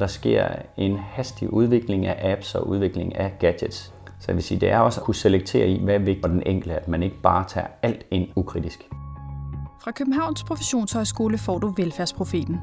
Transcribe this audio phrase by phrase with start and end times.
[0.00, 3.92] Der sker en hastig udvikling af apps og udvikling af gadgets.
[4.04, 6.28] Så jeg vil sige, det er også at kunne selektere i, hvad er vigtigt for
[6.28, 8.88] den enkelte, at man ikke bare tager alt ind ukritisk.
[9.82, 12.60] Fra Københavns Professionshøjskole får du Velfærdsprofeten.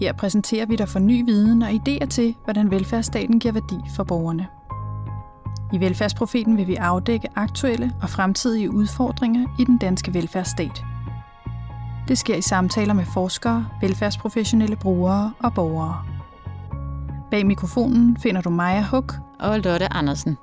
[0.00, 4.04] Her præsenterer vi dig for ny viden og idéer til, hvordan velfærdsstaten giver værdi for
[4.04, 4.46] borgerne.
[5.72, 10.84] I Velfærdsprofeten vil vi afdække aktuelle og fremtidige udfordringer i den danske velfærdsstat.
[12.08, 16.13] Det sker i samtaler med forskere, velfærdsprofessionelle brugere og borgere.
[17.30, 20.36] Bag mikrofonen finder du Maja Huk og Lotte Andersen.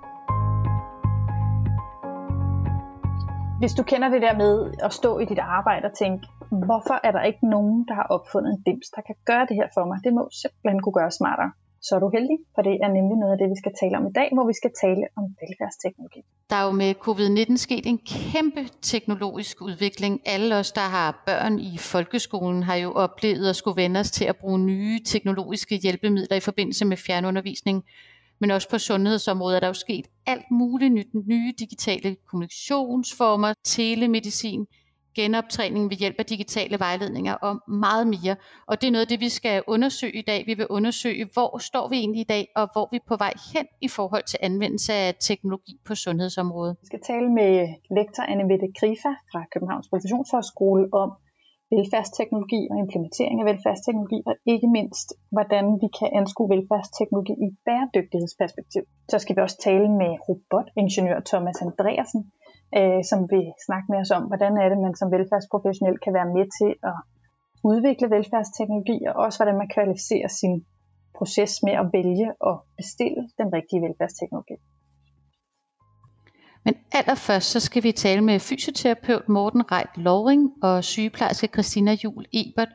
[3.60, 7.12] Hvis du kender det der med at stå i dit arbejde og tænke, hvorfor er
[7.12, 9.98] der ikke nogen, der har opfundet en dims, der kan gøre det her for mig?
[10.04, 11.52] Det må simpelthen kunne gøre smartere.
[11.82, 14.08] Så er du heldig, for det er nemlig noget af det, vi skal tale om
[14.08, 16.22] i dag, hvor vi skal tale om velfærdsteknologi.
[16.50, 20.22] Der er jo med covid-19 sket en kæmpe teknologisk udvikling.
[20.26, 24.26] Alle os, der har børn i folkeskolen, har jo oplevet at skulle vende os til
[24.26, 27.84] at bruge nye teknologiske hjælpemidler i forbindelse med fjernundervisning
[28.42, 34.68] men også på sundhedsområdet er der jo sket alt muligt nyt, nye digitale kommunikationsformer, telemedicin,
[35.16, 38.36] genoptræning ved hjælp af digitale vejledninger og meget mere.
[38.68, 40.44] Og det er noget af det, vi skal undersøge i dag.
[40.46, 43.34] Vi vil undersøge, hvor står vi egentlig i dag, og hvor vi er på vej
[43.54, 46.78] hen i forhold til anvendelse af teknologi på sundhedsområdet.
[46.82, 47.52] Vi skal tale med
[47.98, 51.12] lektor Anne Mette Grifa fra Københavns Professionshøjskole om,
[51.76, 58.84] velfærdsteknologi og implementering af velfærdsteknologi, og ikke mindst, hvordan vi kan anskue velfærdsteknologi i bæredygtighedsperspektiv.
[59.12, 62.22] Så skal vi også tale med robotingeniør Thomas Andreasen,
[62.78, 66.34] øh, som vil snakke med os om, hvordan er det, man som velfærdsprofessionel kan være
[66.38, 66.98] med til at
[67.72, 70.66] udvikle velfærdsteknologi, og også hvordan man kvalificerer sin
[71.18, 74.58] proces med at vælge og bestille den rigtige velfærdsteknologi.
[76.66, 82.26] Men allerførst så skal vi tale med fysioterapeut Morten Reit Loring og sygeplejerske Christina Jul
[82.34, 82.70] Ebert.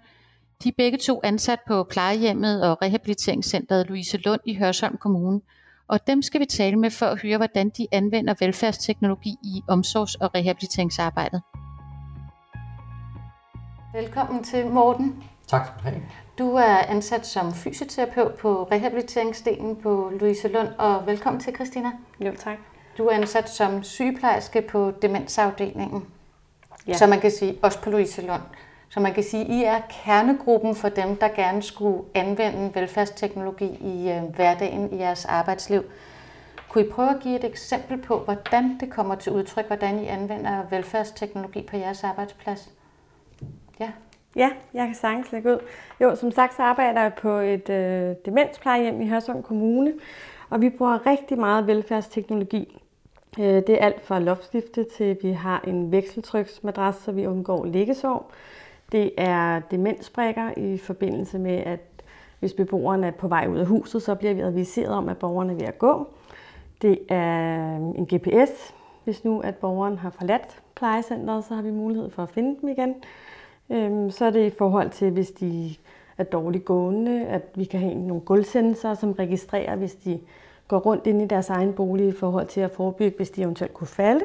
[0.62, 5.40] De er begge to ansat på plejehjemmet og rehabiliteringscenteret Louise Lund i Hørsholm Kommune.
[5.88, 10.16] Og dem skal vi tale med for at høre, hvordan de anvender velfærdsteknologi i omsorgs-
[10.20, 11.42] og rehabiliteringsarbejdet.
[13.94, 15.24] Velkommen til Morten.
[15.46, 16.02] Tak skal du have.
[16.38, 21.92] Du er ansat som fysioterapeut på rehabiliteringsdelen på Louise Lund, og velkommen til Christina.
[22.20, 22.58] Jo, tak.
[22.98, 26.04] Du er ansat som sygeplejerske på demensafdelingen,
[26.86, 26.94] ja.
[26.94, 28.42] så man kan sige, også på Louise Lund.
[28.88, 34.10] Så man kan sige, I er kernegruppen for dem, der gerne skulle anvende velfærdsteknologi i
[34.10, 35.82] øh, hverdagen i jeres arbejdsliv.
[36.68, 40.06] Kunne I prøve at give et eksempel på, hvordan det kommer til udtryk, hvordan I
[40.06, 42.70] anvender velfærdsteknologi på jeres arbejdsplads?
[43.80, 43.90] Ja.
[44.36, 45.58] Ja, jeg kan sagtens lægge ud.
[46.00, 49.92] Jo, som sagt, så arbejder jeg på et øh, demensplejehjem i Hørsholm Kommune,
[50.50, 52.82] og vi bruger rigtig meget velfærdsteknologi
[53.38, 57.64] Øh, det er alt fra loftskifte til, at vi har en vekseltryksmadras, så vi undgår
[57.64, 58.30] liggesår.
[58.92, 61.80] Det er demensbrækker i forbindelse med, at
[62.38, 65.50] hvis beboeren er på vej ud af huset, så bliver vi adviseret om, at borgeren
[65.50, 66.06] er ved at gå.
[66.82, 68.74] Det er en GPS.
[69.04, 72.68] Hvis nu at borgeren har forladt plejecenteret, så har vi mulighed for at finde dem
[72.68, 72.94] igen.
[73.70, 75.74] Øhm, så er det i forhold til, hvis de
[76.18, 80.20] er dårligt gående, at vi kan have nogle gulvsensorer, som registrerer, hvis de
[80.68, 83.74] går rundt ind i deres egen bolig i forhold til at forebygge, hvis de eventuelt
[83.74, 84.24] kunne falde.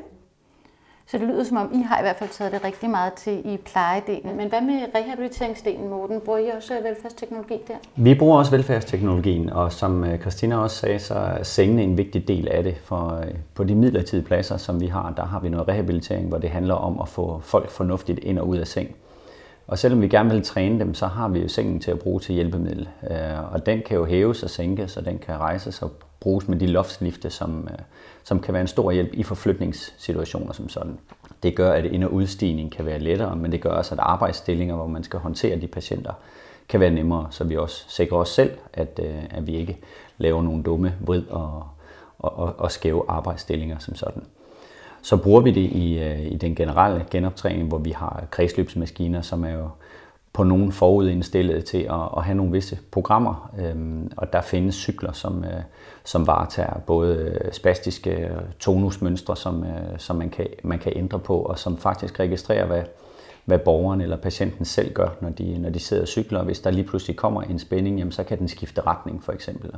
[1.08, 3.54] Så det lyder som om, I har i hvert fald taget det rigtig meget til
[3.54, 4.38] i plejedelen.
[4.38, 6.22] Men hvad med rehabiliteringsdelen, Morten?
[6.22, 7.74] Bruger I også øh, velfærdsteknologi der?
[7.96, 12.28] Vi bruger også velfærdsteknologien, og som øh, Christina også sagde, så er sengene en vigtig
[12.28, 12.76] del af det.
[12.84, 16.38] For øh, på de midlertidige pladser, som vi har, der har vi noget rehabilitering, hvor
[16.38, 18.96] det handler om at få folk fornuftigt ind og ud af seng.
[19.68, 22.20] Og selvom vi gerne vil træne dem, så har vi jo sengen til at bruge
[22.20, 22.90] til hjælpemiddel.
[23.52, 26.68] Og den kan jo hæves og sænkes, og den kan rejses og bruges med de
[26.68, 27.78] loftslifte, som, øh,
[28.24, 31.00] som kan være en stor hjælp i forflytningssituationer som sådan.
[31.44, 34.76] Det gør, at ind- og udstigning kan være lettere, men det gør også, at arbejdsstillinger,
[34.76, 36.14] hvor man skal håndtere de patienter,
[36.70, 39.78] kan være nemmere, så vi også sikrer os selv, at, øh, at vi ikke
[40.18, 41.64] laver nogle dumme vrid og,
[42.20, 44.24] og, og, og skæve arbejdsstillinger som sådan.
[45.02, 49.44] Så bruger vi det i, øh, i den generelle genoptræning, hvor vi har kredsløbsmaskiner, som
[49.44, 49.70] er jo
[50.34, 53.52] på nogen forudindstillet til at, at have nogle visse programmer.
[53.60, 55.62] Øhm, og der findes cykler, som, øh,
[56.04, 61.20] som varetager både øh, spastiske øh, tonusmønstre, som, øh, som man, kan, man kan ændre
[61.20, 62.84] på, og som faktisk registrerer, hvad,
[63.46, 66.44] hvad borgeren eller patienten selv gør, når de, når de sidder og cykler.
[66.44, 69.72] Hvis der lige pludselig kommer en spænding, jamen, så kan den skifte retning for eksempel.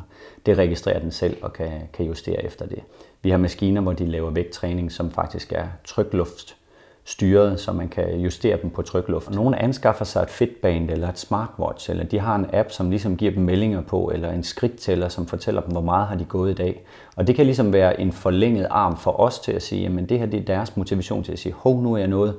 [0.46, 2.80] Det registrerer den selv og kan, kan justere efter det.
[3.22, 6.56] Vi har maskiner, hvor de laver vægttræning, som faktisk er trykluft
[7.06, 9.32] styret, så man kan justere dem på trykluft.
[9.32, 13.18] Nogle anskaffer sig et Fitband eller et smartwatch, eller de har en app, som ligesom
[13.18, 16.52] giver dem meldinger på, eller en skridttæller, som fortæller dem, hvor meget har de gået
[16.52, 16.84] i dag.
[17.16, 20.20] Og det kan ligesom være en forlænget arm for os til at sige, at det
[20.20, 22.36] her det er deres motivation til at sige, hov, nu er jeg nået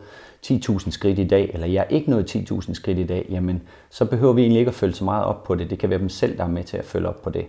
[0.47, 4.05] 10.000 skridt i dag, eller jeg er ikke nået 10.000 skridt i dag, jamen så
[4.05, 5.71] behøver vi egentlig ikke at følge så meget op på det.
[5.71, 7.47] Det kan være dem selv, der er med til at følge op på det.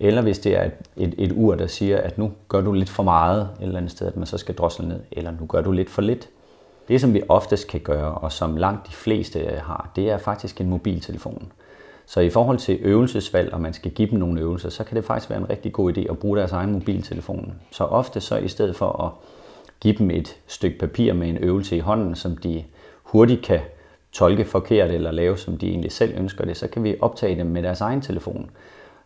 [0.00, 2.90] Eller hvis det er et, et, et ur, der siger, at nu gør du lidt
[2.90, 5.60] for meget et eller andet sted, at man så skal drosle ned, eller nu gør
[5.60, 6.28] du lidt for lidt.
[6.88, 10.18] Det, som vi oftest kan gøre, og som langt de fleste øh, har, det er
[10.18, 11.52] faktisk en mobiltelefon.
[12.06, 15.04] Så i forhold til øvelsesvalg, og man skal give dem nogle øvelser, så kan det
[15.04, 17.54] faktisk være en rigtig god idé at bruge deres egen mobiltelefon.
[17.70, 19.12] Så ofte så i stedet for at
[19.80, 22.64] give dem et stykke papir med en øvelse i hånden, som de
[23.02, 23.60] hurtigt kan
[24.12, 27.46] tolke forkert eller lave, som de egentlig selv ønsker det, så kan vi optage dem
[27.46, 28.50] med deres egen telefon.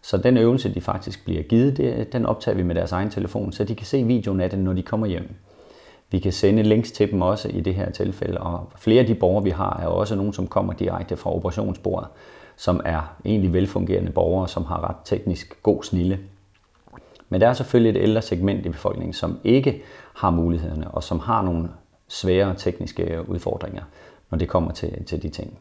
[0.03, 3.53] Så den øvelse, de faktisk bliver givet, det, den optager vi med deres egen telefon,
[3.53, 5.35] så de kan se videoen af den, når de kommer hjem.
[6.11, 9.15] Vi kan sende links til dem også i det her tilfælde, og flere af de
[9.15, 12.09] borgere, vi har, er også nogen, som kommer direkte fra operationsbordet,
[12.57, 16.19] som er egentlig velfungerende borgere, som har ret teknisk god snille.
[17.29, 19.83] Men der er selvfølgelig et ældre segment i befolkningen, som ikke
[20.15, 21.69] har mulighederne, og som har nogle
[22.09, 23.83] svære tekniske udfordringer,
[24.31, 25.59] når det kommer til, til de ting.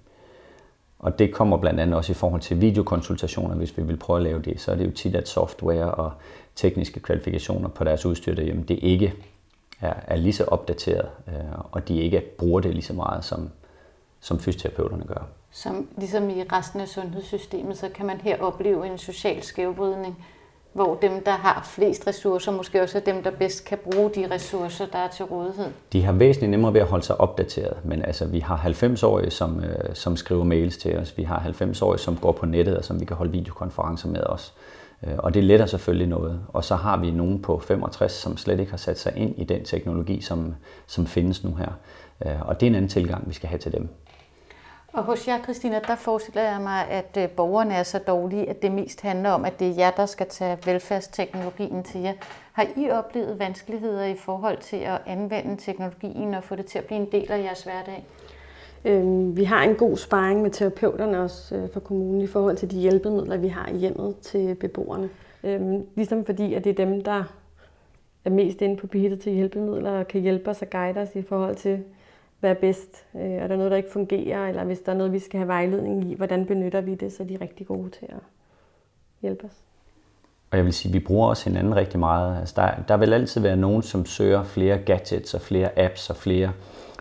[1.00, 4.24] Og det kommer blandt andet også i forhold til videokonsultationer, hvis vi vil prøve at
[4.24, 4.62] lave det.
[4.62, 6.12] Så er det jo tit, at software og
[6.56, 9.14] tekniske kvalifikationer på deres udstyr derhjemme, det ikke
[9.82, 11.34] er, er lige så opdateret, øh,
[11.72, 13.50] og de ikke bruger det lige så meget, som,
[14.20, 15.28] som fysioterapeuterne gør.
[15.52, 20.26] Som ligesom i resten af sundhedssystemet, så kan man her opleve en social skævbrydning,
[20.78, 24.28] hvor dem, der har flest ressourcer, måske også er dem, der bedst kan bruge de
[24.32, 25.66] ressourcer, der er til rådighed.
[25.94, 29.64] De har væsentligt nemmere ved at holde sig opdateret, men altså, vi har 90-årige, som,
[29.64, 31.18] øh, som skriver mails til os.
[31.18, 34.54] Vi har 90-årige, som går på nettet, og som vi kan holde videokonferencer med os.
[35.08, 36.42] Øh, og det letter selvfølgelig noget.
[36.48, 39.44] Og så har vi nogen på 65, som slet ikke har sat sig ind i
[39.44, 40.56] den teknologi, som,
[40.88, 41.72] som findes nu her.
[42.26, 43.90] Øh, og det er en anden tilgang, vi skal have til dem.
[44.98, 48.62] Og hos jer, Christina, der forestiller jeg mig, at øh, borgerne er så dårlige, at
[48.62, 52.14] det mest handler om, at det er jer, der skal tage velfærdsteknologien til jer.
[52.52, 56.86] Har I oplevet vanskeligheder i forhold til at anvende teknologien og få det til at
[56.86, 58.06] blive en del af jeres hverdag?
[58.86, 62.72] Øhm, vi har en god sparring med terapeuterne også øh, for kommunen i forhold til
[62.72, 65.10] de hjælpemidler, vi har i hjemmet til beboerne.
[65.44, 67.24] Øhm, ligesom fordi, at det er dem, der
[68.26, 71.22] er mest inde på behitet til hjælpemidler og kan hjælpe os og guide os i
[71.22, 71.84] forhold til,
[72.40, 73.06] hvad er bedst.
[73.16, 75.48] Øh, er der noget, der ikke fungerer, eller hvis der er noget, vi skal have
[75.48, 78.20] vejledning i, hvordan benytter vi det, så er de rigtig gode til at
[79.22, 79.64] hjælpe os.
[80.52, 82.40] Og jeg vil sige, at vi bruger også hinanden rigtig meget.
[82.40, 86.16] Altså der, der vil altid være nogen, som søger flere gadgets og flere apps og
[86.16, 86.52] flere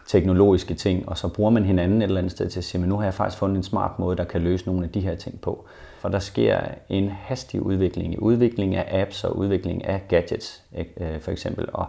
[0.07, 2.89] teknologiske ting, og så bruger man hinanden et eller andet sted til at sige, men
[2.89, 5.15] nu har jeg faktisk fundet en smart måde, der kan løse nogle af de her
[5.15, 5.65] ting på.
[5.99, 11.21] For der sker en hastig udvikling i udvikling af apps og udvikling af gadgets, øh,
[11.21, 11.69] for eksempel.
[11.73, 11.87] Og,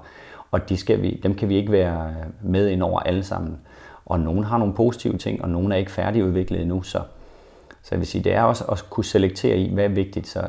[0.52, 3.60] og de skal vi, dem kan vi ikke være med ind over alle sammen.
[4.06, 6.84] Og nogen har nogle positive ting, og nogen er ikke færdigudviklet endnu.
[6.84, 7.02] Så,
[7.82, 10.48] så jeg vil sige, det er også at kunne selektere i, hvad er vigtigt så,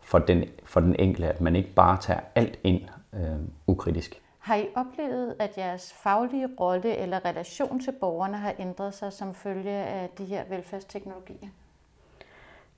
[0.00, 2.80] for, den, for den enkelte, at man ikke bare tager alt ind
[3.14, 3.20] øh,
[3.66, 4.22] ukritisk.
[4.38, 9.34] Har I oplevet, at jeres faglige rolle eller relation til borgerne har ændret sig som
[9.34, 11.48] følge af de her velfærdsteknologier?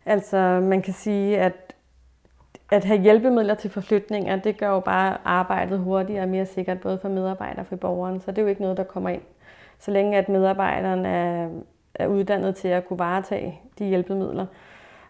[0.07, 1.75] Altså, man kan sige, at
[2.71, 6.99] at have hjælpemidler til forflytninger, det gør jo bare arbejdet hurtigere og mere sikkert, både
[6.99, 8.21] for medarbejdere og for borgeren.
[8.21, 9.23] Så det er jo ikke noget, der kommer ind.
[9.79, 11.49] Så længe at medarbejderen er,
[11.95, 14.47] er uddannet til at kunne varetage de hjælpemidler.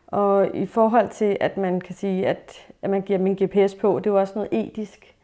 [0.06, 3.99] Og i forhold til, at man kan sige, at, at man giver min GPS på,
[3.99, 5.15] det er jo også noget etisk.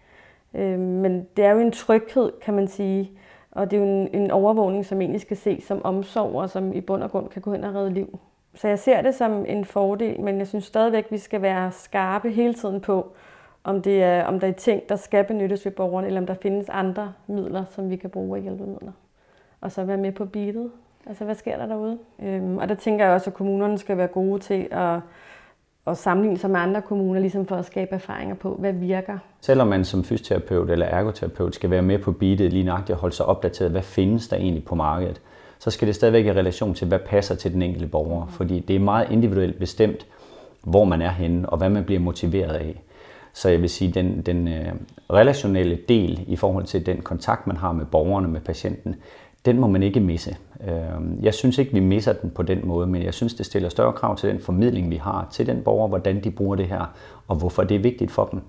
[0.55, 3.11] Øh, men det er jo en tryghed, kan man sige.
[3.51, 6.73] Og det er jo en, en overvågning, som egentlig skal ses som omsorg, og som
[6.73, 8.19] i bund og grund kan gå hen og redde liv.
[8.55, 11.73] Så jeg ser det som en fordel, men jeg synes stadigvæk, at vi skal være
[11.73, 13.13] skarpe hele tiden på,
[13.65, 16.35] om det er, om der er ting, der skal benyttes ved borgerne, eller om der
[16.35, 18.93] findes andre midler, som vi kan bruge af hjælpemidler.
[19.61, 20.71] Og så være med på beatet.
[21.07, 21.99] Altså, hvad sker der derude?
[22.23, 25.01] Øhm, og der tænker jeg også, at kommunerne skal være gode til at,
[25.87, 29.19] at sammenligne sig med andre kommuner, ligesom for at skabe erfaringer på, hvad virker.
[29.41, 33.15] Selvom man som fysioterapeut eller ergoterapeut skal være med på beatet lige nøjagtigt og holde
[33.15, 35.21] sig opdateret, hvad findes der egentlig på markedet,
[35.61, 38.25] så skal det stadigvæk i relation til, hvad passer til den enkelte borger.
[38.25, 38.31] Mm.
[38.31, 40.07] Fordi det er meget individuelt bestemt,
[40.63, 42.83] hvor man er henne, og hvad man bliver motiveret af.
[43.33, 44.73] Så jeg vil sige, den, den øh,
[45.13, 48.97] relationelle del i forhold til den kontakt, man har med borgerne, med patienten,
[49.45, 50.37] den må man ikke misse.
[50.69, 53.69] Øh, jeg synes ikke, vi misser den på den måde, men jeg synes, det stiller
[53.69, 56.95] større krav til den formidling, vi har til den borger, hvordan de bruger det her,
[57.29, 58.41] og hvorfor det er vigtigt for dem.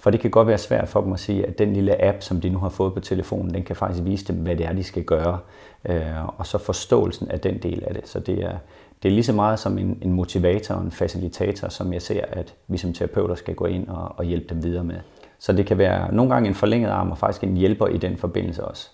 [0.00, 2.40] For det kan godt være svært for dem at sige, at den lille app, som
[2.40, 4.84] de nu har fået på telefonen, den kan faktisk vise dem, hvad det er, de
[4.84, 5.38] skal gøre.
[5.84, 8.08] Øh, og så forståelsen af den del af det.
[8.08, 8.58] Så det er,
[9.02, 12.24] det er lige så meget som en, en motivator og en facilitator, som jeg ser,
[12.28, 14.96] at vi som terapeuter skal gå ind og, og hjælpe dem videre med.
[15.38, 18.16] Så det kan være nogle gange en forlænget arm og faktisk en hjælper i den
[18.16, 18.90] forbindelse også.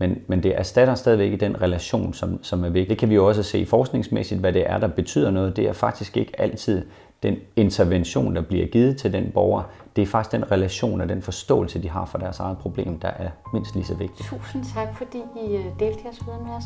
[0.00, 2.90] Men, men det erstatter stadigvæk i den relation, som, som er vigtig.
[2.90, 5.56] Det kan vi jo også se forskningsmæssigt, hvad det er, der betyder noget.
[5.56, 6.86] Det er faktisk ikke altid
[7.22, 9.62] den intervention, der bliver givet til den borger.
[9.96, 13.08] Det er faktisk den relation og den forståelse, de har for deres eget problem, der
[13.08, 14.26] er mindst lige så vigtig.
[14.26, 16.64] Tusind tak, fordi I øh, delte jeres viden med os.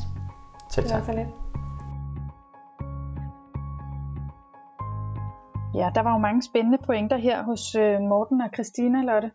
[0.70, 1.00] Selv tak.
[1.00, 1.28] Det var så lidt.
[5.74, 9.30] Ja, der var jo mange spændende pointer her hos øh, Morten og Christina, Lotte.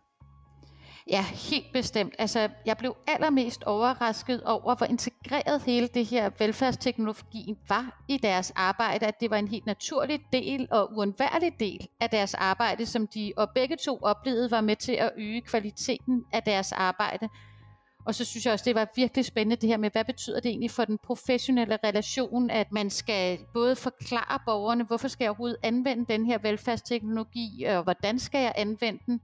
[1.10, 2.14] Ja, helt bestemt.
[2.18, 8.52] Altså, jeg blev allermest overrasket over, hvor integreret hele det her velfærdsteknologi var i deres
[8.56, 13.06] arbejde, at det var en helt naturlig del og uundværlig del af deres arbejde, som
[13.06, 17.28] de og begge to oplevede var med til at øge kvaliteten af deres arbejde.
[18.06, 20.48] Og så synes jeg også, det var virkelig spændende det her med, hvad betyder det
[20.48, 25.56] egentlig for den professionelle relation, at man skal både forklare borgerne, hvorfor skal jeg overhovedet
[25.62, 29.20] anvende den her velfærdsteknologi, og hvordan skal jeg anvende den,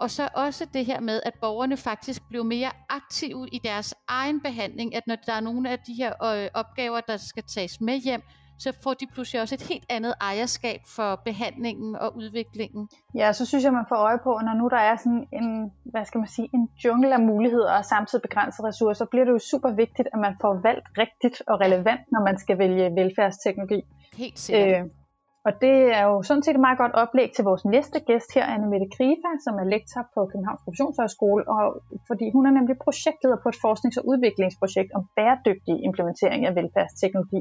[0.00, 4.40] og så også det her med, at borgerne faktisk blev mere aktive i deres egen
[4.40, 7.98] behandling, at når der er nogle af de her øh, opgaver, der skal tages med
[7.98, 8.22] hjem,
[8.58, 12.88] så får de pludselig også et helt andet ejerskab for behandlingen og udviklingen.
[13.14, 16.04] Ja, så synes jeg, man får øje på, når nu der er sådan en, hvad
[16.04, 19.70] skal man sige, en jungle af muligheder og samtidig begrænsede ressourcer, bliver det jo super
[19.70, 23.80] vigtigt, at man får valgt rigtigt og relevant, når man skal vælge velfærdsteknologi.
[24.16, 24.84] Helt sikkert.
[24.84, 24.90] Øh,
[25.48, 28.44] og det er jo sådan set et meget godt oplæg til vores næste gæst her,
[28.54, 31.64] Anne Mette Krifa, som er lektor på Københavns Professionshøjskole, og
[32.08, 37.40] fordi hun er nemlig projektleder på et forsknings- og udviklingsprojekt om bæredygtig implementering af velfærdsteknologi.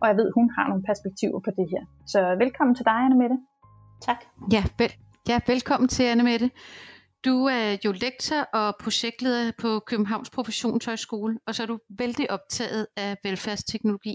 [0.00, 1.82] Og jeg ved, hun har nogle perspektiver på det her.
[2.12, 3.36] Så velkommen til dig, Anne Mette.
[4.06, 4.20] Tak.
[4.56, 4.98] Ja, vel-
[5.30, 6.48] ja velkommen til, Anne Mette.
[7.26, 12.86] Du er jo lektor og projektleder på Københavns Professionshøjskole, og så er du vældig optaget
[12.96, 14.14] af velfærdsteknologi.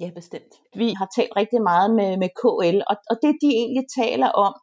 [0.00, 0.52] Ja, bestemt.
[0.76, 4.54] Vi har talt rigtig meget med, med KL, og, og det de egentlig taler om,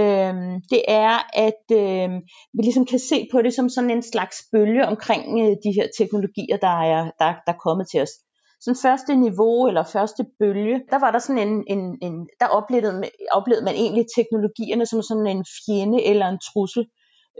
[0.00, 1.14] øhm, det er,
[1.46, 2.18] at øhm,
[2.54, 5.86] vi ligesom kan se på det som sådan en slags bølge omkring øh, de her
[5.98, 8.12] teknologier, der er, der, der er kommet til os.
[8.60, 13.10] Sådan første niveau eller første bølge, der var der sådan en, en, en der oplevede,
[13.32, 16.84] oplevede man egentlig teknologierne som sådan en fjende eller en trussel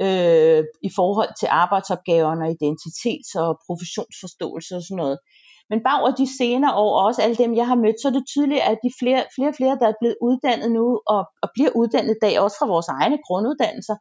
[0.07, 5.19] øh, i forhold til arbejdsopgaverne, identitets- og professionsforståelse og sådan noget.
[5.71, 8.13] Men bare over de senere år, og også alle dem, jeg har mødt, så er
[8.13, 11.49] det tydeligt, at de flere, flere og flere, der er blevet uddannet nu, og, og
[11.55, 13.97] bliver uddannet i dag, også fra vores egne grunduddannelser,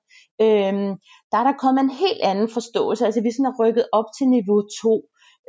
[0.46, 0.92] øhm,
[1.32, 3.06] der er der kommet en helt anden forståelse.
[3.06, 5.02] Altså vi sådan er rykket op til niveau 2,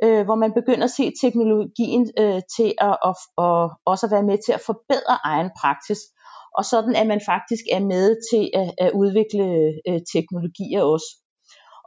[0.03, 3.61] øh, hvor man begynder at se teknologien øh, til at, at, at
[3.91, 6.01] også at være med til at forbedre egen praksis,
[6.57, 9.45] og sådan at man faktisk er med til at, at udvikle
[9.87, 11.09] øh, teknologier også.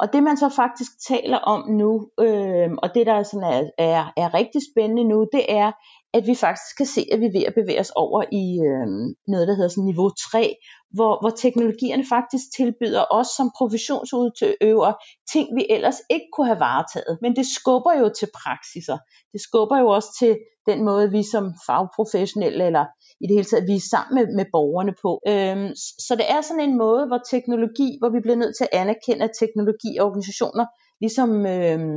[0.00, 4.12] Og det man så faktisk taler om nu, øh, og det der sådan er, er,
[4.16, 5.72] er rigtig spændende nu, det er,
[6.14, 8.87] at vi faktisk kan se, at vi er ved at bevæge os over i øh,
[9.32, 10.56] noget, der hedder sådan niveau 3,
[10.90, 14.94] hvor, hvor teknologierne faktisk tilbyder os som professionsudøvere
[15.32, 17.18] ting, vi ellers ikke kunne have varetaget.
[17.22, 18.99] Men det skubber jo til praksiser.
[19.32, 22.84] Det skubber jo også til den måde, vi som fagprofessionelle eller
[23.22, 25.10] i det hele taget, vi er sammen med, med borgerne på.
[25.32, 25.70] Øhm,
[26.06, 29.24] så det er sådan en måde, hvor teknologi, hvor vi bliver nødt til at anerkende,
[29.24, 30.66] at teknologi og organisationer
[31.00, 31.96] ligesom øhm,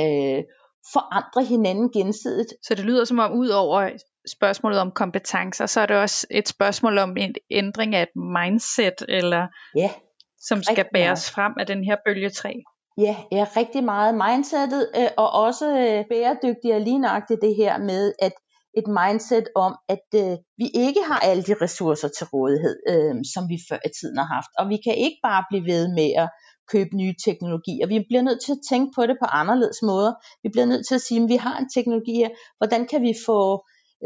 [0.00, 0.40] øh,
[0.92, 2.52] forandrer hinanden gensidigt.
[2.62, 3.90] Så det lyder som om, ud over
[4.36, 8.98] spørgsmålet om kompetencer, så er det også et spørgsmål om en ændring af et mindset,
[9.08, 9.46] eller
[9.76, 9.90] ja,
[10.38, 12.54] som skal bæres frem af den her bølge 3.
[12.98, 17.78] Ja, ja, rigtig meget mindsetet, øh, og også øh, bæredygtigt og lige nøjagtigt det her
[17.78, 18.32] med, at
[18.80, 23.42] et mindset om, at øh, vi ikke har alle de ressourcer til rådighed, øh, som
[23.48, 24.50] vi før i tiden har haft.
[24.58, 26.28] Og vi kan ikke bare blive ved med at
[26.72, 27.86] købe nye teknologier.
[27.86, 30.12] Vi bliver nødt til at tænke på det på anderledes måder.
[30.42, 32.30] Vi bliver nødt til at sige, at vi har en teknologi her.
[32.58, 33.40] Hvordan kan vi få,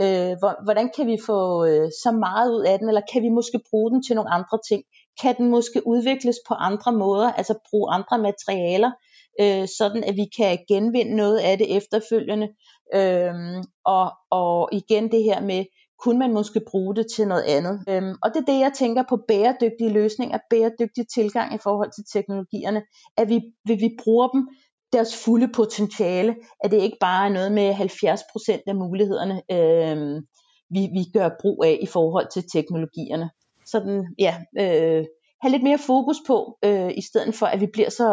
[0.03, 0.33] øh,
[0.67, 3.91] hvordan kan vi få øh, så meget ud af den, eller kan vi måske bruge
[3.93, 4.83] den til nogle andre ting?
[5.23, 8.91] Kan den måske udvikles på andre måder, altså bruge andre materialer,
[9.41, 12.49] øh, sådan at vi kan genvinde noget af det efterfølgende?
[12.95, 15.65] Øhm, og, og igen det her med,
[15.99, 17.85] kunne man måske bruge det til noget andet?
[17.89, 22.05] Øhm, og det er det, jeg tænker på bæredygtige løsninger, bæredygtig tilgang i forhold til
[22.13, 22.83] teknologierne,
[23.17, 24.49] at vi, vi, vi bruger dem
[24.93, 30.23] deres fulde potentiale, at det ikke bare er noget med 70% af mulighederne, øh,
[30.71, 33.31] vi, vi gør brug af i forhold til teknologierne.
[33.67, 35.05] Sådan, ja, øh,
[35.43, 38.09] have lidt mere fokus på, øh, i stedet for at vi bliver så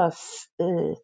[0.62, 0.96] øh,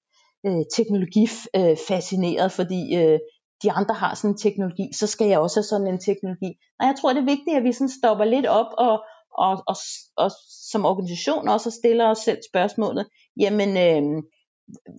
[0.45, 3.19] øh, teknologifascineret, øh, fordi øh,
[3.63, 6.51] de andre har sådan en teknologi, så skal jeg også have sådan en teknologi.
[6.79, 8.99] Og jeg tror, det er vigtigt, at vi sådan stopper lidt op og,
[9.37, 9.75] og, og,
[10.17, 10.31] og
[10.71, 13.07] som organisation også stiller os selv spørgsmålet,
[13.39, 14.23] jamen, øh,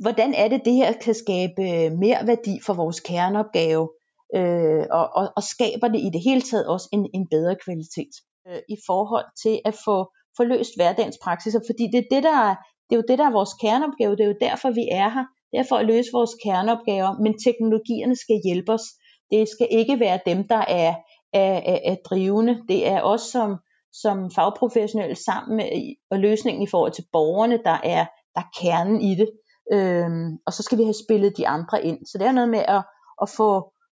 [0.01, 3.89] hvordan er det, det her kan skabe øh, mere værdi for vores kerneopgave,
[4.37, 8.15] øh, og, og, og skaber det i det hele taget også en, en bedre kvalitet
[8.49, 9.97] øh, i forhold til at få,
[10.37, 12.57] få løst hverdagens praksiser, fordi det er, det, der,
[12.93, 15.25] det er jo det, der er vores kerneopgave, det er jo derfor, vi er her,
[15.51, 18.87] Det er for at løse vores kerneopgaver, men teknologierne skal hjælpe os.
[19.31, 20.95] Det skal ikke være dem, der er,
[21.33, 22.55] er, er, er drivende.
[22.69, 23.51] Det er os som,
[23.93, 25.69] som fagprofessionelle sammen med
[26.11, 28.03] og løsningen i forhold til borgerne, der er,
[28.35, 29.29] der er kernen i det.
[29.73, 31.99] Øhm, og så skal vi have spillet de andre ind.
[32.07, 32.83] Så det er noget med at,
[33.23, 33.51] at få,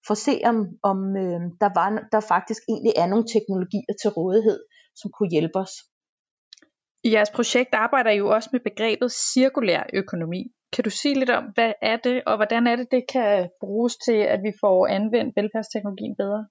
[0.07, 4.59] få se, om, om øhm, der, var, der faktisk egentlig er nogle teknologier til rådighed,
[4.99, 5.73] som kunne hjælpe os.
[7.07, 10.41] I jeres projekt arbejder I jo også med begrebet cirkulær økonomi.
[10.73, 13.95] Kan du sige lidt om, hvad er det, og hvordan er det, det kan bruges
[14.05, 16.45] til, at vi får anvendt velfærdsteknologien bedre?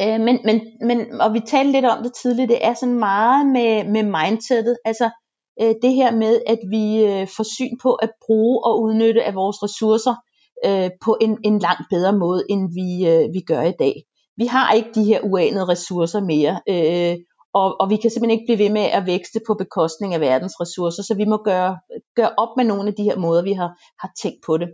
[0.00, 0.56] Øh, men, men,
[0.88, 4.76] men, og vi talte lidt om det tidligere, det er sådan meget med, med mindsetet,
[4.84, 5.10] altså
[5.62, 9.34] øh, det her med, at vi øh, får syn på at bruge og udnytte af
[9.34, 10.14] vores ressourcer
[10.66, 13.94] øh, på en, en langt bedre måde, end vi, øh, vi gør i dag.
[14.36, 17.16] Vi har ikke de her uanede ressourcer mere, øh,
[17.54, 20.60] og, og vi kan simpelthen ikke blive ved med at vækste på bekostning af verdens
[20.60, 21.78] ressourcer, så vi må gøre,
[22.16, 24.68] gøre op med nogle af de her måder, vi har, har tænkt på det.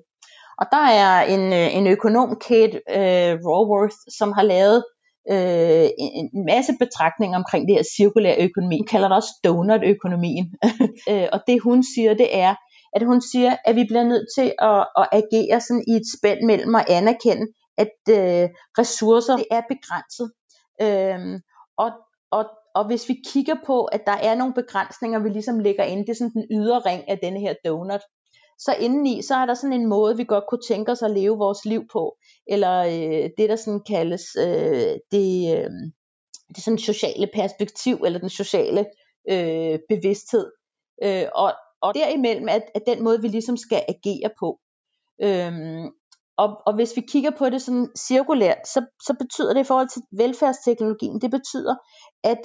[0.60, 4.84] Og der er en, øh, en økonom, Kate øh, Raworth, som har lavet
[5.30, 8.78] øh, en, masse betragtninger omkring det her cirkulære økonomi.
[8.78, 10.46] Hun kalder det også donut-økonomien.
[11.10, 12.54] øh, og det hun siger, det er,
[12.92, 16.40] at hun siger, at vi bliver nødt til at, at agere sådan i et spænd
[16.46, 17.46] mellem at anerkende,
[17.78, 20.28] at øh, ressourcer det er begrænset.
[20.84, 21.40] Øh,
[21.78, 21.90] og,
[22.30, 22.44] og,
[22.74, 26.08] og hvis vi kigger på, at der er nogle begrænsninger, vi ligesom lægger ind, det
[26.08, 28.00] er sådan den ydre ring af denne her donut,
[28.58, 31.38] så indeni, så er der sådan en måde, vi godt kunne tænke os at leve
[31.38, 35.70] vores liv på, eller øh, det, der sådan kaldes øh, det, øh,
[36.54, 38.86] det sådan sociale perspektiv, eller den sociale
[39.30, 40.46] øh, bevidsthed.
[41.02, 44.58] Øh, og, og derimellem er, er den måde, vi ligesom skal agere på.
[45.22, 45.90] Øhm,
[46.38, 49.88] og, og hvis vi kigger på det sådan cirkulært, så, så betyder det i forhold
[49.88, 51.74] til velfærdsteknologien, det betyder,
[52.24, 52.42] at,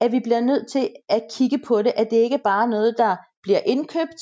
[0.00, 2.94] at vi bliver nødt til at kigge på det, at det ikke bare er noget,
[2.98, 4.20] der bliver indkøbt,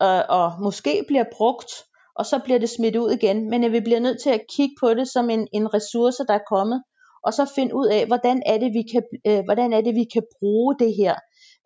[0.00, 1.72] og, og måske bliver brugt,
[2.16, 4.74] og så bliver det smidt ud igen, men at vi bliver nødt til at kigge
[4.80, 6.82] på det som en, en ressource, der er kommet,
[7.26, 10.04] og så finde ud af, hvordan er det, vi kan, øh, hvordan er det, vi
[10.12, 11.14] kan bruge det her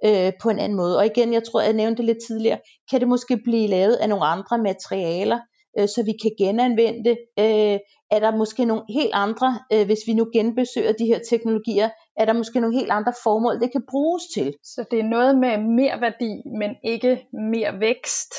[0.04, 0.99] øh, på en anden måde.
[0.99, 2.58] Og igen, jeg tror, jeg nævnte det lidt tidligere,
[2.90, 5.38] kan det måske blive lavet af nogle andre materialer,
[5.78, 7.18] øh, så vi kan genanvende det.
[7.38, 7.78] Øh,
[8.10, 12.24] er der måske nogle helt andre, øh, hvis vi nu genbesøger de her teknologier, er
[12.24, 14.54] der måske nogle helt andre formål, det kan bruges til.
[14.62, 18.35] Så det er noget med mere værdi, men ikke mere vækst?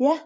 [0.00, 0.16] Ja,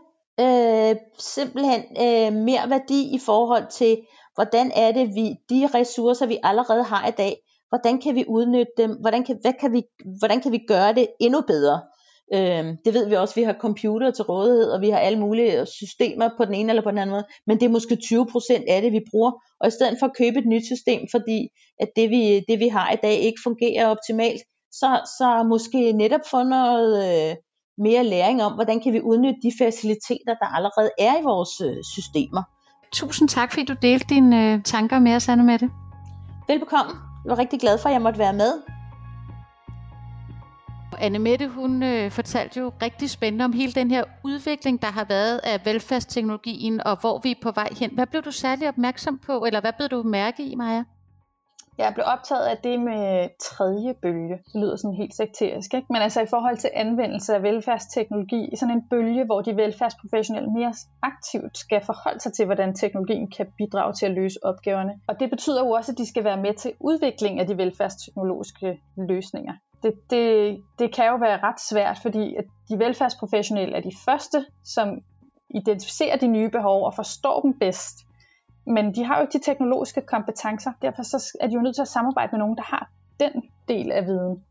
[0.41, 3.99] øh, simpelthen øh, mere værdi i forhold til,
[4.35, 7.37] hvordan er det, vi de ressourcer, vi allerede har i dag,
[7.69, 9.83] hvordan kan vi udnytte dem, hvordan kan, hvad kan vi,
[10.19, 11.81] hvordan kan vi gøre det endnu bedre.
[12.35, 15.67] Øh, det ved vi også, vi har computer til rådighed, og vi har alle mulige
[15.67, 18.83] systemer på den ene eller på den anden måde, men det er måske 20% af
[18.83, 21.49] det, vi bruger, og i stedet for at købe et nyt system, fordi
[21.81, 26.21] at det vi, det, vi har i dag ikke fungerer optimalt, så, så måske netop
[26.31, 27.37] få noget øh,
[27.79, 31.85] mere læring om, hvordan kan vi udnytte de faciliteter, der allerede er i vores øh,
[31.95, 32.43] systemer.
[32.93, 35.71] Tusind tak, fordi du delte dine øh, tanker med os, Anne Mette.
[36.49, 36.93] Velbekomme.
[37.25, 38.80] Jeg var rigtig glad for, at jeg måtte være med.
[41.03, 45.05] Anne Mette, hun øh, fortalte jo rigtig spændende om hele den her udvikling, der har
[45.05, 47.91] været af velfærdsteknologien, og hvor vi er på vej hen.
[47.95, 50.85] Hvad blev du særlig opmærksom på, eller hvad blev du mærke i, Maja?
[51.79, 54.39] Jeg blev optaget af det med tredje bølge.
[54.53, 55.87] Det lyder sådan helt sekterisk, ikke?
[55.91, 60.51] Men altså i forhold til anvendelse af velfærdsteknologi, i sådan en bølge, hvor de velfærdsprofessionelle
[60.51, 64.93] mere aktivt skal forholde sig til, hvordan teknologien kan bidrage til at løse opgaverne.
[65.09, 68.81] Og det betyder jo også, at de skal være med til udvikling af de velfærdsteknologiske
[68.97, 69.55] løsninger.
[69.83, 74.47] Det, det, det kan jo være ret svært, fordi at de velfærdsprofessionelle er de første,
[74.65, 74.99] som
[75.55, 78.07] identificerer de nye behov og forstår dem bedst
[78.67, 81.83] men de har jo ikke de teknologiske kompetencer, derfor så er de jo nødt til
[81.83, 82.91] at samarbejde med nogen, der har
[83.21, 83.33] den
[83.69, 84.45] del af viden.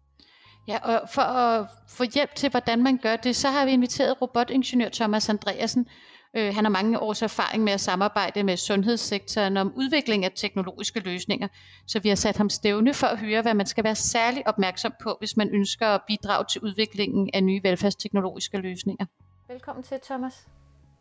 [0.68, 4.22] Ja, og for at få hjælp til, hvordan man gør det, så har vi inviteret
[4.22, 5.88] robotingeniør Thomas Andreasen.
[6.34, 11.00] Øh, han har mange års erfaring med at samarbejde med sundhedssektoren om udvikling af teknologiske
[11.00, 11.48] løsninger,
[11.88, 14.94] så vi har sat ham stævne for at høre, hvad man skal være særlig opmærksom
[15.04, 19.06] på, hvis man ønsker at bidrage til udviklingen af nye velfærdsteknologiske løsninger.
[19.48, 20.48] Velkommen til, Thomas.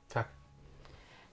[0.09, 0.29] Tak.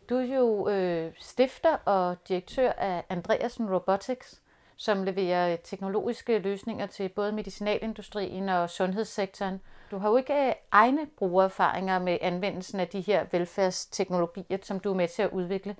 [0.10, 4.42] Du er jo øh, stifter og direktør af Andreasen Robotics,
[4.78, 9.62] som leverer teknologiske løsninger til både medicinalindustrien og sundhedssektoren.
[9.92, 14.90] Du har jo ikke øh, egne brugererfaringer med anvendelsen af de her velfærdsteknologier, som du
[14.92, 15.76] er med til at udvikle.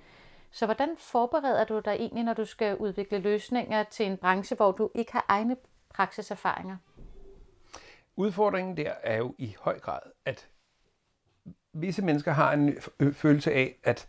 [0.50, 4.72] Så hvordan forbereder du dig egentlig, når du skal udvikle løsninger til en branche, hvor
[4.72, 5.56] du ikke har egne
[5.94, 6.76] praksiserfaringer?
[8.16, 10.48] Udfordringen der er jo i høj grad, at
[11.72, 12.76] visse mennesker har en
[13.12, 14.06] følelse af, at,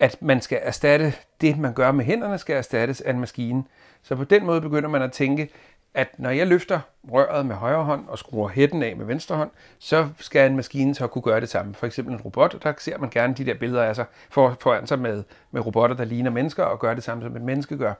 [0.00, 3.64] at man skal erstatte det, man gør med hænderne, skal erstattes af en maskine,
[4.02, 5.50] Så på den måde begynder man at tænke,
[5.94, 6.80] at når jeg løfter
[7.12, 10.94] røret med højre hånd og skruer hætten af med venstre hånd, så skal en maskine
[10.94, 11.74] så kunne gøre det samme.
[11.74, 14.86] For eksempel en robot, der ser man gerne de der billeder af sig for, foran
[14.86, 17.94] sig med, med robotter, der ligner mennesker og gør det samme, som et menneske gør.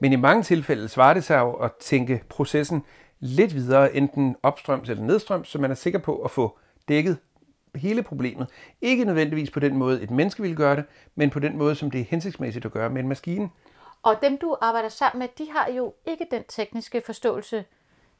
[0.00, 2.84] Men i mange tilfælde svarer det sig jo at tænke processen
[3.20, 7.18] lidt videre, enten opstrøms eller nedstrøms, så man er sikker på at få dækket
[7.74, 8.46] hele problemet.
[8.80, 11.90] Ikke nødvendigvis på den måde, et menneske ville gøre det, men på den måde, som
[11.90, 13.48] det er hensigtsmæssigt at gøre med en maskine.
[14.02, 17.64] Og dem, du arbejder sammen med, de har jo ikke den tekniske forståelse,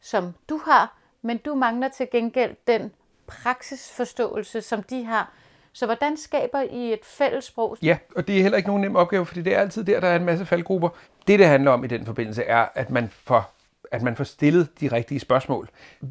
[0.00, 2.92] som du har, men du mangler til gengæld den
[3.26, 5.32] praksisforståelse, som de har.
[5.72, 7.76] Så hvordan skaber I et fælles sprog?
[7.82, 10.08] Ja, og det er heller ikke nogen nem opgave, fordi det er altid der, der
[10.08, 10.88] er en masse faldgrupper.
[11.26, 13.54] Det, det handler om i den forbindelse, er, at man får
[13.90, 15.68] at man får stillet de rigtige spørgsmål.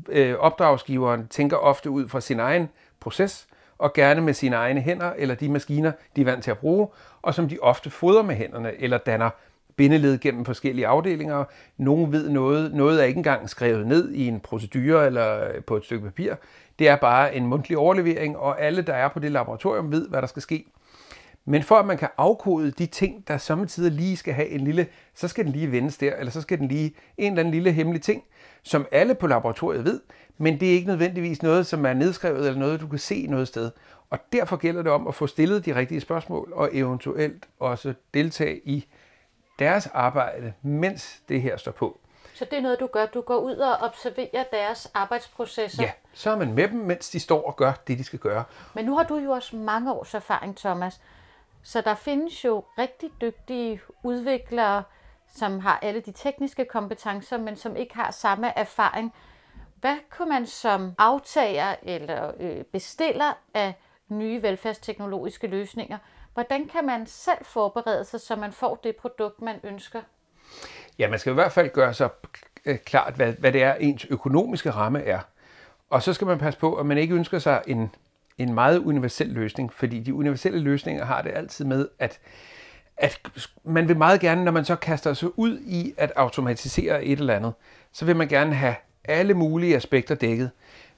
[0.09, 5.13] Øh, opdragsgiveren tænker ofte ud fra sin egen proces, og gerne med sine egne hænder,
[5.17, 6.87] eller de maskiner, de er vant til at bruge,
[7.21, 9.29] og som de ofte fodrer med hænderne, eller danner
[9.79, 11.43] bindeled gennem forskellige afdelinger.
[11.77, 15.77] Nogen ved noget, noget er ikke engang skrevet ned i en procedure eller øh, på
[15.77, 16.33] et stykke papir.
[16.79, 20.21] Det er bare en mundtlig overlevering, og alle, der er på det laboratorium, ved, hvad
[20.21, 20.65] der skal ske.
[21.45, 24.87] Men for at man kan afkode de ting, der samtidig lige skal have en lille,
[25.15, 27.71] så skal den lige vendes der, eller så skal den lige en eller anden lille
[27.71, 28.23] hemmelig ting,
[28.63, 29.99] som alle på laboratoriet ved,
[30.37, 33.47] men det er ikke nødvendigvis noget, som er nedskrevet eller noget, du kan se noget
[33.47, 33.71] sted.
[34.09, 38.59] Og derfor gælder det om at få stillet de rigtige spørgsmål og eventuelt også deltage
[38.65, 38.87] i
[39.59, 41.99] deres arbejde, mens det her står på.
[42.33, 43.05] Så det er noget, du gør.
[43.05, 45.83] Du går ud og observerer deres arbejdsprocesser.
[45.83, 48.43] Ja, så er man med dem, mens de står og gør det, de skal gøre.
[48.75, 51.01] Men nu har du jo også mange års erfaring, Thomas.
[51.63, 54.83] Så der findes jo rigtig dygtige udviklere,
[55.35, 59.13] som har alle de tekniske kompetencer, men som ikke har samme erfaring.
[59.75, 63.73] Hvad kunne man som aftager eller øh, bestiller af
[64.07, 65.97] nye velfærdsteknologiske løsninger,
[66.39, 70.01] hvordan kan man selv forberede sig, så man får det produkt, man ønsker?
[70.99, 72.09] Ja, man skal i hvert fald gøre sig
[72.65, 75.19] øh, klart, hvad, hvad det er, ens økonomiske ramme er.
[75.89, 77.91] Og så skal man passe på, at man ikke ønsker sig en
[78.39, 82.19] en meget universel løsning, fordi de universelle løsninger har det altid med, at,
[82.97, 83.19] at
[83.63, 87.35] man vil meget gerne, når man så kaster sig ud i at automatisere et eller
[87.35, 87.53] andet,
[87.91, 88.75] så vil man gerne have
[89.05, 90.51] alle mulige aspekter dækket.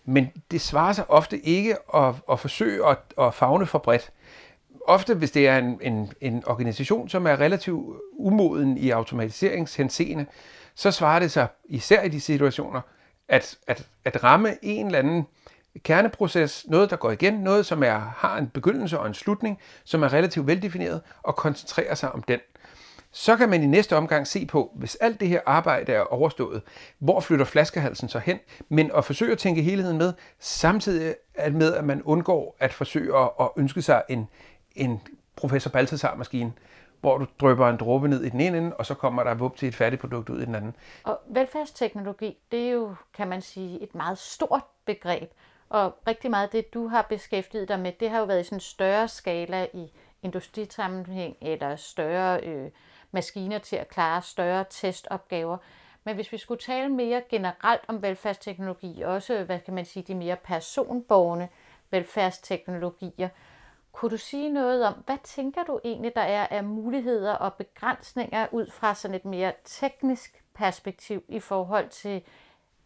[0.05, 4.11] Men det svarer sig ofte ikke at, at forsøge at, at fagne for bredt.
[4.87, 10.25] Ofte, hvis det er en, en, en organisation, som er relativt umoden i automatiseringshenseende,
[10.75, 12.81] så svarer det sig, især i de situationer,
[13.27, 15.25] at, at, at ramme en eller anden
[15.83, 20.03] kerneproces, noget der går igen, noget som er, har en begyndelse og en slutning, som
[20.03, 22.39] er relativt veldefineret, og koncentrere sig om den.
[23.13, 26.61] Så kan man i næste omgang se på, hvis alt det her arbejde er overstået,
[26.99, 28.39] hvor flytter flaskehalsen så hen,
[28.69, 31.15] men at forsøge at tænke helheden med, samtidig
[31.51, 34.27] med, at man undgår at forsøge at ønske sig en,
[34.75, 35.01] en
[35.35, 36.53] professor Balthasar-maskine,
[37.01, 39.57] hvor du drøber en dråbe ned i den ene ende, og så kommer der vup
[39.57, 40.75] til et færdigt produkt ud i den anden.
[41.03, 45.31] Og velfærdsteknologi, det er jo, kan man sige, et meget stort begreb.
[45.69, 48.43] Og rigtig meget af det, du har beskæftiget dig med, det har jo været i
[48.43, 49.91] sådan en større skala i
[50.23, 52.71] industrisammenhæng eller større øh,
[53.11, 55.57] maskiner til at klare større testopgaver.
[56.03, 60.15] Men hvis vi skulle tale mere generelt om velfærdsteknologi, også hvad kan man sige, de
[60.15, 61.47] mere personborgende
[61.91, 63.29] velfærdsteknologier,
[63.91, 68.47] kunne du sige noget om, hvad tænker du egentlig, der er af muligheder og begrænsninger
[68.51, 72.21] ud fra sådan et mere teknisk perspektiv i forhold til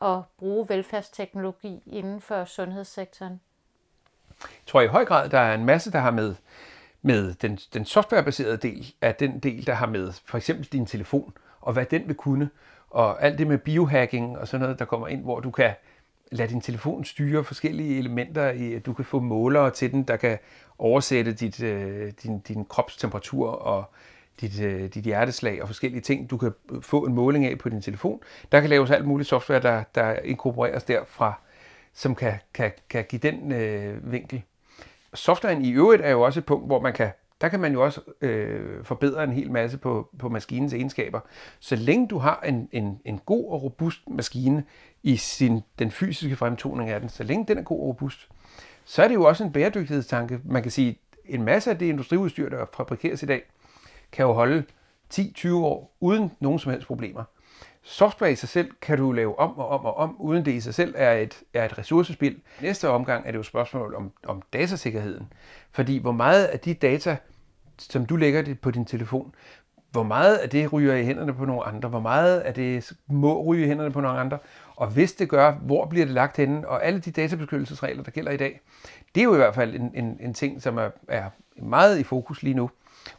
[0.02, 3.42] at bruge velfærdsteknologi inden for sundhedssektoren?
[4.42, 6.36] Jeg tror i høj grad, der er en masse, der har med,
[7.02, 11.34] med den, den softwarebaserede del af den del, der har med for eksempel din telefon,
[11.62, 12.50] og hvad den vil kunne,
[12.90, 15.74] og alt det med biohacking og sådan noget, der kommer ind, hvor du kan
[16.32, 20.16] lade din telefon styre forskellige elementer, i, at du kan få målere til den, der
[20.16, 20.38] kan
[20.78, 23.84] oversætte dit, øh, din, din kropstemperatur og
[24.42, 27.82] dit, øh, dit hjerteslag og forskellige ting, du kan få en måling af på din
[27.82, 28.20] telefon.
[28.52, 31.34] Der kan laves alt muligt software, der, der inkorporeres derfra,
[31.94, 34.42] som kan, kan, kan give den øh, vinkel.
[35.14, 37.84] Softwaren i øvrigt er jo også et punkt, hvor man kan der kan man jo
[37.84, 41.20] også øh, forbedre en hel masse på, på maskinens egenskaber.
[41.60, 44.64] Så længe du har en, en, en god og robust maskine
[45.04, 48.30] i sin, den fysiske fremtoning af den, så længe den er god og robust,
[48.86, 50.40] så er det jo også en bæredygtighedstanke.
[50.46, 53.42] Man kan sige, en masse af det industriudstyr, der fabrikeres i dag,
[54.12, 54.64] kan jo holde
[55.14, 57.24] 10-20 år uden nogen som helst problemer.
[57.88, 60.60] Software i sig selv kan du lave om og om og om, uden det i
[60.60, 62.42] sig selv er et, er et ressourcespil.
[62.62, 65.34] Næste omgang er det jo spørgsmål om, om datasikkerheden.
[65.72, 67.18] Fordi hvor meget af de data,
[67.78, 69.34] som du lægger det på din telefon,
[69.92, 73.44] hvor meget af det ryger i hænderne på nogle andre, hvor meget af det må
[73.44, 74.38] ryge i hænderne på nogle andre,
[74.76, 78.32] og hvis det gør, hvor bliver det lagt henne, og alle de databeskyttelsesregler, der gælder
[78.32, 78.62] i dag,
[79.16, 82.04] det er jo i hvert fald en, en, en ting, som er, er meget i
[82.04, 82.70] fokus lige nu.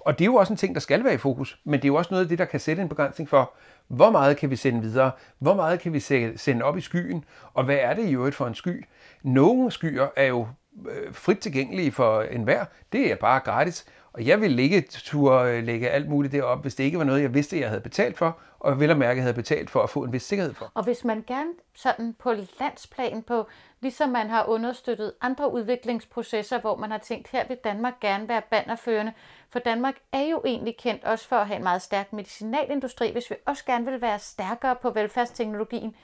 [0.00, 1.88] Og det er jo også en ting, der skal være i fokus, men det er
[1.88, 3.52] jo også noget af det, der kan sætte en begrænsning for,
[3.88, 6.00] hvor meget kan vi sende videre, hvor meget kan vi
[6.36, 8.84] sende op i skyen, og hvad er det i øvrigt for en sky?
[9.22, 10.48] Nogle skyer er jo
[10.90, 12.64] øh, frit tilgængelige for enhver.
[12.92, 13.86] Det er bare gratis.
[14.16, 17.22] Og jeg ville ikke turde øh, lægge alt muligt derop, hvis det ikke var noget,
[17.22, 20.04] jeg vidste, jeg havde betalt for, og vel og mærke havde betalt for at få
[20.04, 20.70] en vis sikkerhed for.
[20.74, 23.46] Og hvis man gerne sådan på landsplan, på,
[23.80, 28.42] ligesom man har understøttet andre udviklingsprocesser, hvor man har tænkt, her vil Danmark gerne være
[28.50, 29.12] bannerførende,
[29.50, 33.30] for Danmark er jo egentlig kendt også for at have en meget stærk medicinalindustri, hvis
[33.30, 35.94] vi også gerne vil være stærkere på velfærdsteknologien.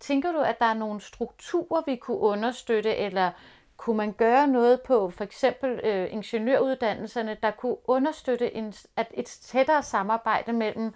[0.00, 3.30] Tænker du, at der er nogle strukturer, vi kunne understøtte, eller
[3.76, 9.26] kunne man gøre noget på for eksempel øh, ingeniøruddannelserne, der kunne understøtte en, at et
[9.26, 10.92] tættere samarbejde mellem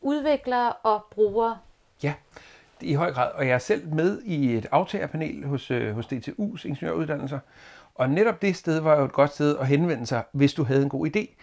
[0.00, 1.58] udviklere og brugere?
[2.02, 2.14] Ja,
[2.80, 3.32] i høj grad.
[3.32, 7.38] Og jeg er selv med i et aftagerpanel hos, øh, hos DTU's ingeniøruddannelser.
[7.94, 10.82] Og netop det sted var jo et godt sted at henvende sig, hvis du havde
[10.82, 11.34] en god idé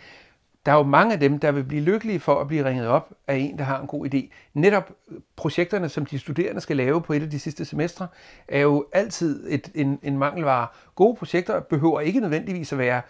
[0.66, 3.14] der er jo mange af dem, der vil blive lykkelige for at blive ringet op
[3.28, 4.30] af en, der har en god idé.
[4.54, 4.92] Netop
[5.36, 8.08] projekterne, som de studerende skal lave på et af de sidste semestre,
[8.48, 10.68] er jo altid et, en, en mangelvare.
[10.96, 13.02] Gode projekter behøver ikke nødvendigvis at være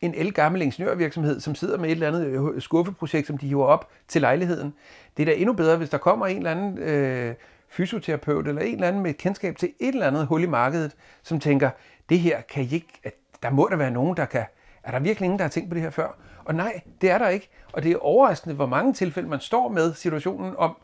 [0.00, 3.88] en elgammel ingeniørvirksomhed, som sidder med et eller andet øh, skuffeprojekt, som de hiver op
[4.08, 4.74] til lejligheden.
[5.16, 7.34] Det er da endnu bedre, hvis der kommer en eller anden øh,
[7.68, 11.40] fysioterapeut eller en eller anden med kendskab til et eller andet hul i markedet, som
[11.40, 11.70] tænker,
[12.08, 13.00] det her kan I ikke,
[13.42, 14.44] der må der være nogen, der kan,
[14.82, 16.18] er der virkelig ingen, der har tænkt på det her før?
[16.46, 17.48] Og nej, det er der ikke.
[17.72, 20.76] Og det er overraskende, hvor mange tilfælde man står med situationen om,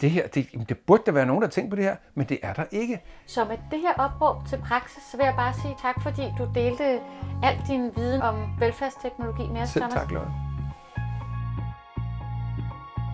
[0.00, 2.38] det her, det, det burde der være nogen, der tænker på det her, men det
[2.42, 3.00] er der ikke.
[3.26, 6.48] Så med det her opråb til praksis, så vil jeg bare sige tak, fordi du
[6.54, 6.84] delte
[7.42, 9.94] al din viden om velfærdsteknologi med os, Selv Thomas.
[9.94, 10.30] tak, Lotte.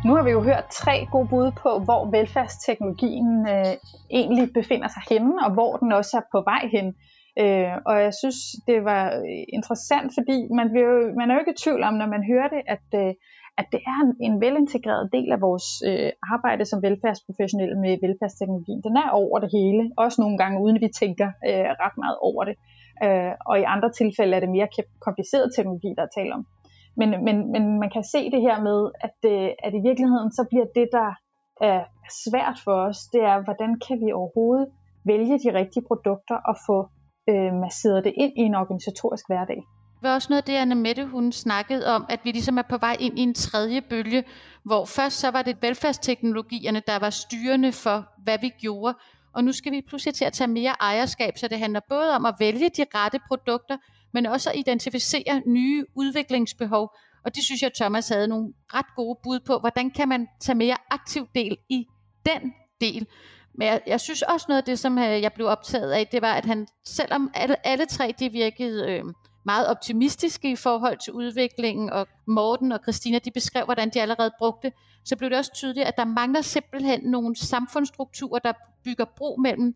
[0.04, 3.66] Nu har vi jo hørt tre gode bud på, hvor velfærdsteknologien øh,
[4.10, 6.94] egentlig befinder sig henne, og hvor den også er på vej hen.
[7.42, 11.40] Øh, og jeg synes, det var øh, interessant, fordi man, vil jo, man er jo
[11.40, 13.12] ikke i tvivl om, når man hører det, at, øh,
[13.60, 18.74] at det er en, en velintegreret del af vores øh, arbejde som velfærdsprofessionelle med velfærdsteknologi.
[18.86, 22.42] Den er over det hele, også nogle gange uden vi tænker øh, ret meget over
[22.48, 22.56] det.
[23.04, 24.68] Øh, og i andre tilfælde er det mere
[25.06, 26.46] kompliceret teknologi, der er tale om.
[26.96, 30.42] Men, men, men man kan se det her med, at, øh, at i virkeligheden så
[30.50, 31.10] bliver det, der
[31.70, 31.80] er
[32.24, 34.66] svært for os, det er, hvordan kan vi overhovedet
[35.10, 36.88] vælge de rigtige produkter og få
[37.28, 39.56] øh, masseret det ind i en organisatorisk hverdag.
[39.94, 42.62] Det var også noget af det, Anne Mette, hun snakkede om, at vi ligesom er
[42.62, 44.24] på vej ind i en tredje bølge,
[44.64, 48.94] hvor først så var det velfærdsteknologierne, der var styrende for, hvad vi gjorde,
[49.34, 52.26] og nu skal vi pludselig til at tage mere ejerskab, så det handler både om
[52.26, 53.76] at vælge de rette produkter,
[54.12, 56.96] men også at identificere nye udviklingsbehov.
[57.24, 60.56] Og det synes jeg, Thomas havde nogle ret gode bud på, hvordan kan man tage
[60.56, 61.86] mere aktiv del i
[62.26, 63.06] den del.
[63.54, 66.22] Men jeg, jeg synes også noget af det, som øh, jeg blev optaget af, det
[66.22, 69.04] var, at han, selvom alle, alle tre de virkede øh,
[69.44, 74.30] meget optimistiske i forhold til udviklingen, og Morten og Christina, de beskrev, hvordan de allerede
[74.38, 74.72] brugte,
[75.04, 78.52] så blev det også tydeligt, at der mangler simpelthen nogle samfundsstrukturer, der
[78.84, 79.74] bygger bro mellem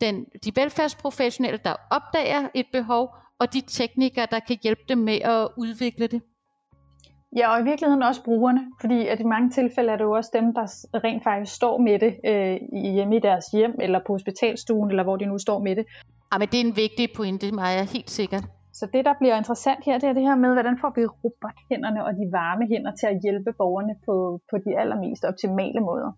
[0.00, 5.20] den, de velfærdsprofessionelle, der opdager et behov, og de teknikere, der kan hjælpe dem med
[5.20, 6.22] at udvikle det.
[7.36, 10.30] Ja, og i virkeligheden også brugerne, fordi at i mange tilfælde er det jo også
[10.38, 10.66] dem, der
[11.04, 12.56] rent faktisk står med det øh,
[12.96, 15.84] hjemme i deres hjem, eller på hospitalstuen, eller hvor de nu står med det.
[16.32, 18.44] Ja, men det er en vigtig pointe, Maja, helt sikkert.
[18.72, 22.04] Så det, der bliver interessant her, det er det her med, hvordan får vi robothænderne
[22.06, 24.14] og de varme hænder til at hjælpe borgerne på,
[24.50, 26.10] på de allermest optimale måder.